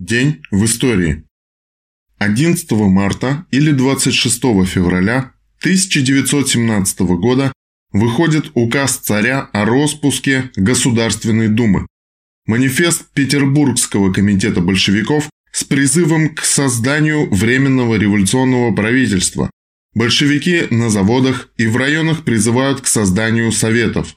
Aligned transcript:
День 0.00 0.40
в 0.50 0.64
истории. 0.64 1.24
11 2.16 2.70
марта 2.70 3.44
или 3.50 3.70
26 3.70 4.40
февраля 4.64 5.34
1917 5.58 7.00
года 7.00 7.52
выходит 7.92 8.50
указ 8.54 8.96
царя 8.96 9.50
о 9.52 9.66
распуске 9.66 10.50
Государственной 10.56 11.48
Думы. 11.48 11.86
Манифест 12.46 13.12
Петербургского 13.12 14.10
комитета 14.10 14.62
большевиков 14.62 15.28
с 15.52 15.64
призывом 15.64 16.34
к 16.34 16.46
созданию 16.46 17.28
Временного 17.30 17.96
революционного 17.96 18.74
правительства. 18.74 19.50
Большевики 19.94 20.62
на 20.70 20.88
заводах 20.88 21.50
и 21.58 21.66
в 21.66 21.76
районах 21.76 22.24
призывают 22.24 22.80
к 22.80 22.86
созданию 22.86 23.52
советов. 23.52 24.16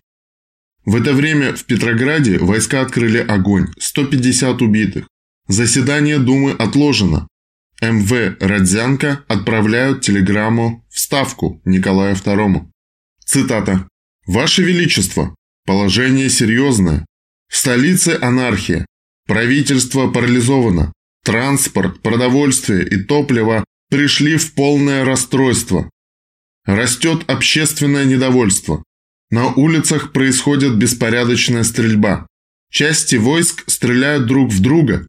В 0.85 0.95
это 0.95 1.11
время 1.11 1.53
в 1.53 1.65
Петрограде 1.65 2.37
войска 2.37 2.79
открыли 2.79 3.17
огонь, 3.17 3.67
150 3.77 4.61
убитых. 4.61 5.07
Заседание 5.47 6.19
Думы 6.19 6.51
отложено. 6.51 7.27
МВ 7.81 8.37
Родзянко 8.39 9.25
отправляют 9.27 10.01
телеграмму 10.01 10.85
в 10.89 10.99
Ставку 10.99 11.61
Николаю 11.65 12.15
II. 12.15 12.67
Цитата. 13.25 13.87
«Ваше 14.25 14.63
Величество, 14.63 15.35
положение 15.65 16.29
серьезное. 16.29 17.05
В 17.49 17.57
столице 17.57 18.17
анархия. 18.21 18.85
Правительство 19.27 20.09
парализовано. 20.09 20.93
Транспорт, 21.25 22.01
продовольствие 22.01 22.87
и 22.87 23.03
топливо 23.03 23.65
пришли 23.89 24.37
в 24.37 24.53
полное 24.53 25.03
расстройство. 25.03 25.89
Растет 26.65 27.29
общественное 27.29 28.05
недовольство. 28.05 28.81
На 29.29 29.53
улицах 29.53 30.13
происходит 30.13 30.77
беспорядочная 30.77 31.63
стрельба. 31.63 32.27
Части 32.71 33.15
войск 33.15 33.63
стреляют 33.67 34.25
друг 34.25 34.51
в 34.51 34.61
друга, 34.61 35.05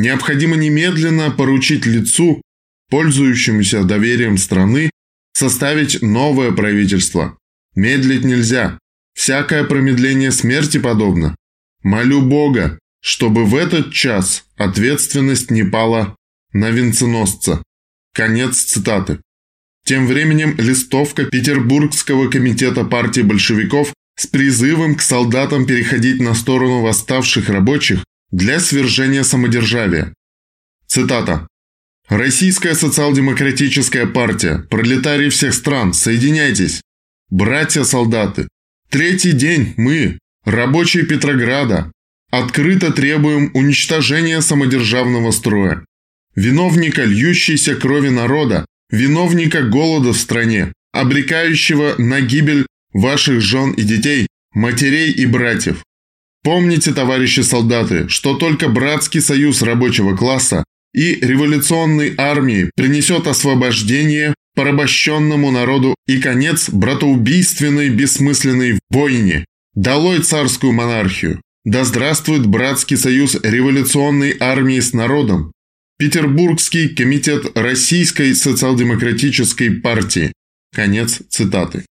Необходимо 0.00 0.56
немедленно 0.56 1.30
поручить 1.30 1.84
лицу, 1.84 2.40
пользующемуся 2.88 3.84
доверием 3.84 4.38
страны, 4.38 4.90
составить 5.34 6.00
новое 6.00 6.52
правительство. 6.52 7.36
Медлить 7.74 8.24
нельзя. 8.24 8.78
Всякое 9.12 9.62
промедление 9.62 10.32
смерти 10.32 10.78
подобно. 10.78 11.36
Молю 11.82 12.22
Бога, 12.22 12.78
чтобы 13.02 13.44
в 13.44 13.54
этот 13.54 13.92
час 13.92 14.46
ответственность 14.56 15.50
не 15.50 15.64
пала 15.64 16.16
на 16.54 16.70
венценосца. 16.70 17.62
Конец 18.14 18.56
цитаты. 18.56 19.18
Тем 19.84 20.06
временем 20.06 20.54
листовка 20.56 21.26
Петербургского 21.26 22.30
комитета 22.30 22.84
партии 22.84 23.20
большевиков 23.20 23.92
с 24.16 24.26
призывом 24.26 24.94
к 24.94 25.02
солдатам 25.02 25.66
переходить 25.66 26.22
на 26.22 26.32
сторону 26.32 26.80
восставших 26.80 27.50
рабочих 27.50 28.02
для 28.30 28.60
свержения 28.60 29.22
самодержавия. 29.24 30.14
Цитата. 30.86 31.46
«Российская 32.08 32.74
социал-демократическая 32.74 34.06
партия, 34.06 34.66
пролетарии 34.70 35.28
всех 35.28 35.54
стран, 35.54 35.92
соединяйтесь! 35.92 36.80
Братья-солдаты! 37.30 38.48
Третий 38.88 39.32
день 39.32 39.74
мы, 39.76 40.18
рабочие 40.44 41.06
Петрограда, 41.06 41.92
открыто 42.30 42.92
требуем 42.92 43.50
уничтожения 43.54 44.40
самодержавного 44.40 45.30
строя, 45.30 45.84
виновника 46.34 47.04
льющейся 47.04 47.76
крови 47.76 48.08
народа, 48.08 48.66
виновника 48.90 49.62
голода 49.62 50.12
в 50.12 50.16
стране, 50.16 50.72
обрекающего 50.92 51.94
на 51.98 52.20
гибель 52.20 52.66
ваших 52.92 53.40
жен 53.40 53.70
и 53.72 53.82
детей, 53.82 54.26
матерей 54.52 55.12
и 55.12 55.26
братьев. 55.26 55.84
Помните, 56.42 56.92
товарищи 56.92 57.40
солдаты, 57.40 58.08
что 58.08 58.34
только 58.34 58.68
братский 58.68 59.20
союз 59.20 59.62
рабочего 59.62 60.16
класса 60.16 60.64
и 60.94 61.14
революционной 61.14 62.14
армии 62.16 62.70
принесет 62.74 63.26
освобождение 63.26 64.34
порабощенному 64.54 65.50
народу 65.50 65.94
и 66.06 66.20
конец 66.20 66.70
братоубийственной 66.70 67.90
бессмысленной 67.90 68.78
войне. 68.90 69.44
Долой 69.74 70.20
царскую 70.20 70.72
монархию! 70.72 71.40
Да 71.64 71.84
здравствует 71.84 72.46
братский 72.46 72.96
союз 72.96 73.36
революционной 73.42 74.36
армии 74.40 74.80
с 74.80 74.92
народом! 74.92 75.52
Петербургский 75.98 76.88
комитет 76.88 77.54
Российской 77.54 78.34
социал-демократической 78.34 79.70
партии. 79.70 80.32
Конец 80.74 81.20
цитаты. 81.28 81.84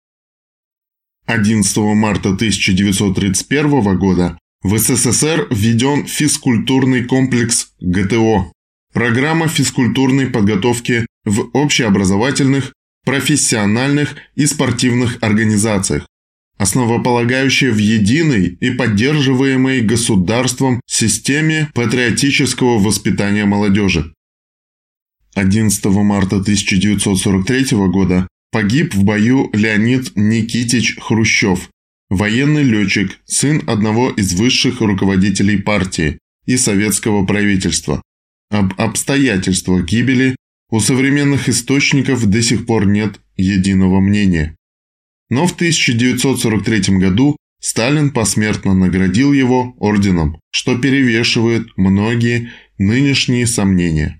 11 1.29 1.77
марта 1.93 2.29
1931 2.29 3.99
года 3.99 4.39
в 4.63 4.75
СССР 4.79 5.47
введен 5.51 6.07
физкультурный 6.07 7.03
комплекс 7.03 7.71
ГТО– 7.79 8.51
программа 8.93 9.47
физкультурной 9.47 10.25
подготовки 10.25 11.05
в 11.25 11.51
общеобразовательных, 11.53 12.73
профессиональных 13.05 14.15
и 14.33 14.47
спортивных 14.47 15.19
организациях, 15.21 16.07
основополагающая 16.57 17.71
в 17.71 17.77
единой 17.77 18.57
и 18.59 18.71
поддерживаемой 18.71 19.81
государством 19.81 20.81
системе 20.87 21.69
патриотического 21.75 22.79
воспитания 22.79 23.45
молодежи. 23.45 24.11
11 25.35 25.85
марта 25.85 26.37
1943 26.37 27.77
года 27.89 28.27
Погиб 28.51 28.95
в 28.95 29.03
бою 29.03 29.49
Леонид 29.53 30.15
Никитич 30.15 30.97
Хрущев, 30.99 31.69
военный 32.09 32.63
летчик, 32.63 33.19
сын 33.25 33.61
одного 33.67 34.09
из 34.09 34.33
высших 34.33 34.81
руководителей 34.81 35.57
партии 35.57 36.17
и 36.45 36.57
советского 36.57 37.25
правительства. 37.25 38.01
Об 38.49 38.73
обстоятельствах 38.81 39.85
гибели 39.85 40.35
у 40.71 40.79
современных 40.79 41.47
источников 41.47 42.25
до 42.25 42.41
сих 42.41 42.65
пор 42.65 42.87
нет 42.87 43.19
единого 43.37 43.99
мнения. 43.99 44.55
Но 45.29 45.45
в 45.45 45.53
1943 45.53 46.97
году 46.97 47.37
Сталин 47.61 48.09
посмертно 48.09 48.73
наградил 48.73 49.31
его 49.31 49.75
орденом, 49.77 50.39
что 50.51 50.77
перевешивает 50.77 51.67
многие 51.77 52.51
нынешние 52.79 53.45
сомнения. 53.45 54.18